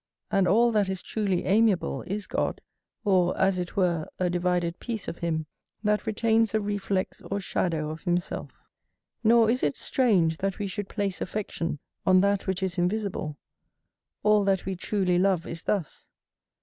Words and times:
And 0.31 0.47
all 0.47 0.71
that 0.71 0.89
is 0.89 1.03
truly 1.03 1.45
amiable 1.45 2.01
is 2.07 2.25
God, 2.25 2.59
or 3.05 3.37
as 3.37 3.59
it 3.59 3.75
were 3.77 4.07
a 4.17 4.31
divided 4.31 4.79
piece 4.79 5.07
of 5.07 5.19
him, 5.19 5.45
that 5.83 6.07
retains 6.07 6.55
a 6.55 6.59
reflex 6.59 7.21
or 7.21 7.39
shadow 7.39 7.91
of 7.91 8.01
himself. 8.05 8.51
Nor 9.23 9.51
is 9.51 9.61
it 9.61 9.77
strange 9.77 10.37
that 10.39 10.57
we 10.57 10.65
should 10.65 10.89
place 10.89 11.21
affection 11.21 11.77
on 12.03 12.21
that 12.21 12.47
which 12.47 12.63
is 12.63 12.79
invisible: 12.79 13.37
all 14.23 14.43
that 14.45 14.65
we 14.65 14.75
truly 14.75 15.19
love 15.19 15.45
is 15.45 15.61
thus. 15.61 16.09